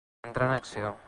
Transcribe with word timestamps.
Entrar 0.27 0.47
en 0.51 0.57
acció. 0.61 0.93